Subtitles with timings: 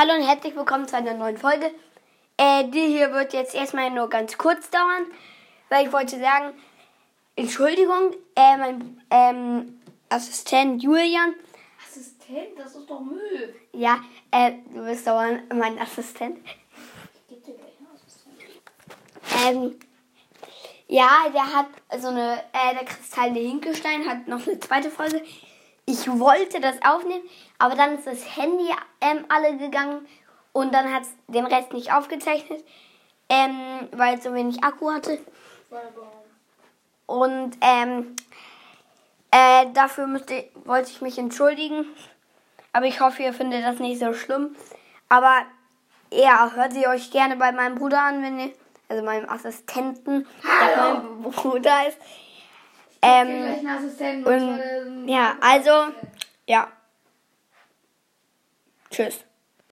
[0.00, 1.72] Hallo und herzlich willkommen zu einer neuen Folge.
[2.36, 5.06] Äh, die hier wird jetzt erstmal nur ganz kurz dauern,
[5.70, 6.54] weil ich wollte sagen,
[7.34, 11.34] Entschuldigung, äh, mein ähm, Assistent Julian,
[11.84, 13.56] Assistent, das ist doch Müll.
[13.72, 13.98] ja,
[14.30, 16.38] äh, du bist dauernd mein Assistent.
[16.46, 18.36] Ich geb dir gleich einen Assistent.
[19.48, 19.80] Ähm,
[20.86, 21.66] ja, der hat
[22.00, 25.24] so eine, äh, der kristallene Hinkelstein hat noch eine zweite Folge.
[25.90, 27.26] Ich wollte das aufnehmen,
[27.58, 28.68] aber dann ist das Handy
[29.00, 30.06] ähm, alle gegangen
[30.52, 32.62] und dann hat es den Rest nicht aufgezeichnet,
[33.30, 35.18] ähm, weil es so wenig Akku hatte.
[37.06, 38.16] Und ähm,
[39.30, 41.86] äh, dafür müsste, wollte ich mich entschuldigen.
[42.74, 44.56] Aber ich hoffe, ihr findet das nicht so schlimm.
[45.08, 45.40] Aber
[46.12, 48.52] ja, hört sie euch gerne bei meinem Bruder an, wenn ihr,
[48.90, 51.96] also meinem Assistenten, der mein Bruder ist.
[53.02, 53.54] Ähm,
[54.24, 55.92] und- den- ja, also,
[56.46, 56.68] ja.
[58.90, 59.24] Tschüss.